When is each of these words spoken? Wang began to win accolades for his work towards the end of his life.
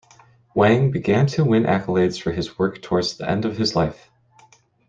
Wang 0.55 0.89
began 0.89 1.27
to 1.27 1.45
win 1.45 1.65
accolades 1.65 2.19
for 2.19 2.31
his 2.31 2.57
work 2.57 2.81
towards 2.81 3.17
the 3.17 3.29
end 3.29 3.45
of 3.45 3.57
his 3.57 3.75
life. 3.75 4.09